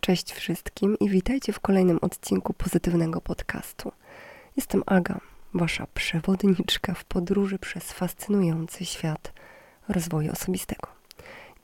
Cześć 0.00 0.32
wszystkim 0.32 0.98
i 0.98 1.10
witajcie 1.10 1.52
w 1.52 1.60
kolejnym 1.60 1.98
odcinku 2.02 2.52
pozytywnego 2.52 3.20
podcastu. 3.20 3.92
Jestem 4.56 4.82
Aga, 4.86 5.20
wasza 5.54 5.86
przewodniczka 5.94 6.94
w 6.94 7.04
podróży 7.04 7.58
przez 7.58 7.92
fascynujący 7.92 8.84
świat 8.84 9.32
rozwoju 9.88 10.32
osobistego. 10.32 10.88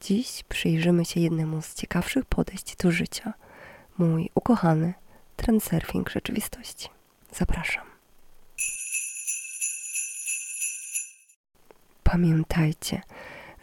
Dziś 0.00 0.44
przyjrzymy 0.48 1.04
się 1.04 1.20
jednemu 1.20 1.62
z 1.62 1.74
ciekawszych 1.74 2.24
podejść 2.24 2.76
do 2.76 2.90
życia. 2.92 3.32
Mój 3.98 4.30
ukochany 4.34 4.94
transurfing 5.36 6.10
rzeczywistości. 6.10 6.88
Zapraszam. 7.32 7.86
Pamiętajcie, 12.02 13.02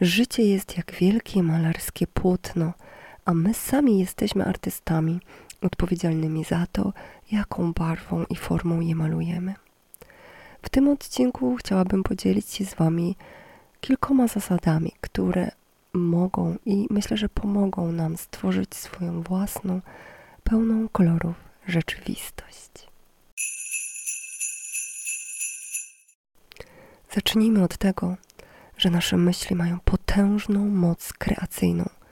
życie 0.01 0.43
jest 0.43 0.77
jak 0.77 0.91
wielkie 0.91 1.43
malarskie 1.43 2.07
płótno– 2.07 2.73
a 3.25 3.33
my 3.33 3.53
sami 3.53 3.99
jesteśmy 3.99 4.45
artystami 4.45 5.19
odpowiedzialnymi 5.61 6.43
za 6.43 6.67
to, 6.71 6.93
jaką 7.31 7.73
barwą 7.73 8.25
i 8.29 8.35
formą 8.35 8.79
je 8.79 8.95
malujemy. 8.95 9.53
W 10.61 10.69
tym 10.69 10.87
odcinku 10.87 11.55
chciałabym 11.55 12.03
podzielić 12.03 12.49
się 12.49 12.65
z 12.65 12.75
Wami 12.75 13.15
kilkoma 13.81 14.27
zasadami, 14.27 14.91
które 15.01 15.51
mogą 15.93 16.55
i 16.65 16.87
myślę, 16.89 17.17
że 17.17 17.29
pomogą 17.29 17.91
nam 17.91 18.17
stworzyć 18.17 18.75
swoją 18.75 19.21
własną, 19.21 19.81
pełną 20.43 20.89
kolorów 20.89 21.35
rzeczywistość. 21.67 22.71
Zacznijmy 27.11 27.63
od 27.63 27.77
tego, 27.77 28.17
że 28.77 28.89
nasze 28.89 29.17
myśli 29.17 29.55
mają 29.55 29.79
potężną 29.79 30.69
moc 30.69 31.13
kreacyjną– 31.13 31.89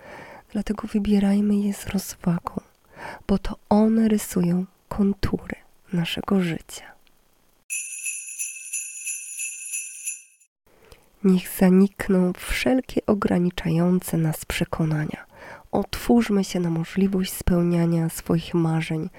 Dlatego 0.52 0.88
wybierajmy 0.88 1.56
je 1.56 1.74
z 1.74 1.88
rozwagą, 1.88 2.62
bo 3.28 3.38
to 3.38 3.56
one 3.70 4.08
rysują 4.08 4.66
kontury 4.90 5.56
naszego 5.94 6.42
życia. 6.42 6.92
Niech 11.24 11.50
zanikną 11.60 12.34
wszelkie 12.34 13.06
ograniczające 13.06 14.18
nas 14.18 14.46
przekonania. 14.46 15.26
Otwórzmy 15.72 16.44
się 16.44 16.60
na 16.60 16.70
możliwość 16.70 17.34
spełniania 17.34 18.10
swoich 18.10 18.54
marzeń, 18.54 19.10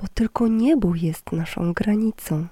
bo 0.00 0.08
tylko 0.08 0.48
niebo 0.48 0.94
jest 0.94 1.32
naszą 1.32 1.72
granicą. 1.72 2.46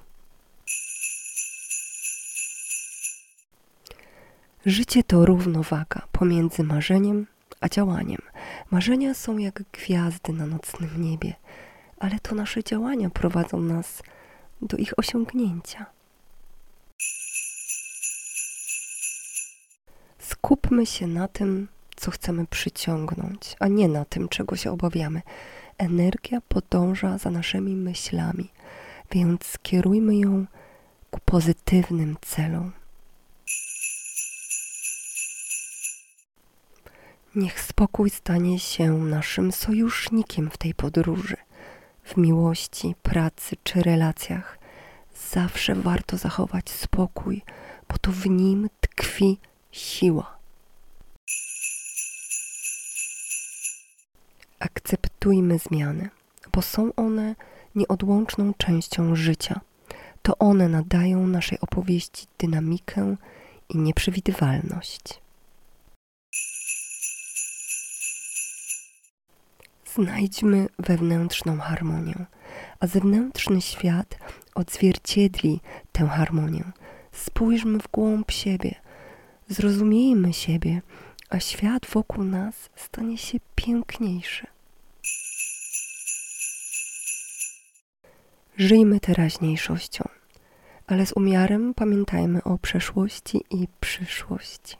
Życie 4.66 5.02
to 5.02 5.26
równowaga 5.26 6.02
pomiędzy 6.12 6.62
marzeniem 6.62 7.26
a 7.64 7.68
działaniem. 7.68 8.22
Marzenia 8.70 9.14
są 9.14 9.38
jak 9.38 9.62
gwiazdy 9.72 10.32
na 10.32 10.46
nocnym 10.46 11.02
niebie, 11.02 11.34
ale 11.98 12.20
to 12.20 12.34
nasze 12.34 12.64
działania 12.64 13.10
prowadzą 13.10 13.60
nas 13.60 14.02
do 14.62 14.76
ich 14.76 14.98
osiągnięcia. 14.98 15.86
Skupmy 20.18 20.86
się 20.86 21.06
na 21.06 21.28
tym, 21.28 21.68
co 21.96 22.10
chcemy 22.10 22.46
przyciągnąć, 22.46 23.56
a 23.60 23.68
nie 23.68 23.88
na 23.88 24.04
tym, 24.04 24.28
czego 24.28 24.56
się 24.56 24.70
obawiamy. 24.70 25.22
Energia 25.78 26.40
podąża 26.48 27.18
za 27.18 27.30
naszymi 27.30 27.76
myślami, 27.76 28.50
więc 29.12 29.46
skierujmy 29.46 30.16
ją 30.16 30.46
ku 31.10 31.20
pozytywnym 31.24 32.16
celom. 32.20 32.72
Niech 37.36 37.60
spokój 37.60 38.10
stanie 38.10 38.58
się 38.58 38.92
naszym 38.98 39.52
sojusznikiem 39.52 40.50
w 40.50 40.58
tej 40.58 40.74
podróży. 40.74 41.36
W 42.04 42.16
miłości, 42.16 42.94
pracy 43.02 43.56
czy 43.64 43.82
relacjach 43.82 44.58
zawsze 45.30 45.74
warto 45.74 46.16
zachować 46.16 46.70
spokój, 46.70 47.42
bo 47.88 47.98
to 47.98 48.12
w 48.12 48.26
nim 48.26 48.68
tkwi 48.80 49.38
siła. 49.72 50.36
Akceptujmy 54.58 55.58
zmiany, 55.58 56.10
bo 56.52 56.62
są 56.62 56.94
one 56.94 57.34
nieodłączną 57.74 58.54
częścią 58.58 59.16
życia. 59.16 59.60
To 60.22 60.38
one 60.38 60.68
nadają 60.68 61.26
naszej 61.26 61.60
opowieści 61.60 62.26
dynamikę 62.38 63.16
i 63.68 63.78
nieprzewidywalność. 63.78 65.23
Znajdźmy 69.94 70.68
wewnętrzną 70.78 71.58
harmonię, 71.58 72.26
a 72.80 72.86
zewnętrzny 72.86 73.60
świat 73.60 74.18
odzwierciedli 74.54 75.60
tę 75.92 76.06
harmonię. 76.06 76.64
Spójrzmy 77.12 77.78
w 77.78 77.88
głąb 77.88 78.30
siebie, 78.30 78.74
zrozumiejmy 79.48 80.32
siebie, 80.32 80.82
a 81.30 81.40
świat 81.40 81.86
wokół 81.86 82.24
nas 82.24 82.70
stanie 82.76 83.18
się 83.18 83.38
piękniejszy. 83.54 84.46
Żyjmy 88.56 89.00
teraźniejszością, 89.00 90.08
ale 90.86 91.06
z 91.06 91.12
umiarem 91.12 91.74
pamiętajmy 91.74 92.42
o 92.42 92.58
przeszłości 92.58 93.44
i 93.50 93.68
przyszłości. 93.80 94.76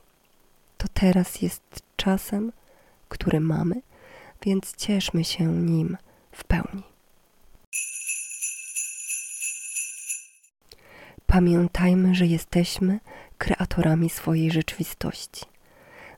To 0.77 0.87
teraz 0.93 1.41
jest 1.41 1.63
czasem, 1.95 2.51
który 3.09 3.39
mamy 3.39 3.81
więc 4.45 4.75
cieszmy 4.75 5.23
się 5.23 5.43
nim 5.45 5.97
w 6.31 6.43
pełni. 6.43 6.83
Pamiętajmy, 11.25 12.15
że 12.15 12.25
jesteśmy 12.25 12.99
kreatorami 13.37 14.09
swojej 14.09 14.51
rzeczywistości. 14.51 15.45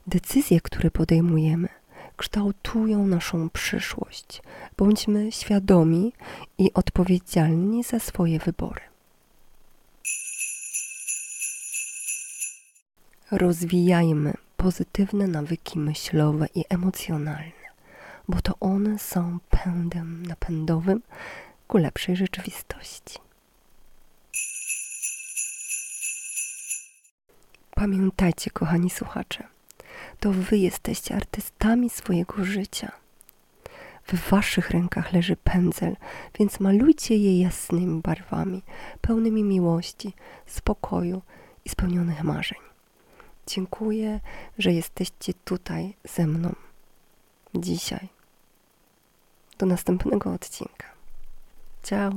Decyzje, 0.06 0.60
które 0.60 0.90
podejmujemy, 0.90 1.68
kształtują 2.16 3.06
naszą 3.06 3.50
przyszłość. 3.50 4.42
Bądźmy 4.76 5.32
świadomi 5.32 6.12
i 6.58 6.72
odpowiedzialni 6.74 7.84
za 7.84 7.98
swoje 7.98 8.38
wybory. 8.38 8.80
Rozwijajmy 13.30 14.34
pozytywne 14.56 15.26
nawyki 15.26 15.78
myślowe 15.78 16.46
i 16.54 16.64
emocjonalne 16.68 17.57
bo 18.28 18.40
to 18.40 18.54
one 18.60 18.98
są 18.98 19.38
pędem 19.50 20.26
napędowym 20.26 21.02
ku 21.68 21.78
lepszej 21.78 22.16
rzeczywistości. 22.16 23.18
Pamiętajcie, 27.74 28.50
kochani 28.50 28.90
słuchacze, 28.90 29.44
to 30.20 30.32
wy 30.32 30.58
jesteście 30.58 31.16
artystami 31.16 31.90
swojego 31.90 32.44
życia. 32.44 32.92
W 34.06 34.30
waszych 34.30 34.70
rękach 34.70 35.12
leży 35.12 35.36
pędzel, 35.36 35.96
więc 36.38 36.60
malujcie 36.60 37.16
je 37.16 37.40
jasnymi 37.40 38.00
barwami, 38.02 38.62
pełnymi 39.00 39.44
miłości, 39.44 40.12
spokoju 40.46 41.22
i 41.64 41.68
spełnionych 41.68 42.24
marzeń. 42.24 42.58
Dziękuję, 43.46 44.20
że 44.58 44.72
jesteście 44.72 45.34
tutaj 45.34 45.94
ze 46.04 46.26
mną 46.26 46.54
dzisiaj. 47.54 48.17
Do 49.58 49.66
następnego 49.66 50.32
odcinka. 50.32 50.86
Ciao. 51.82 52.12